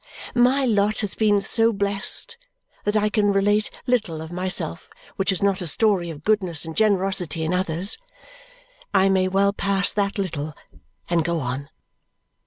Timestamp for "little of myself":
3.85-4.89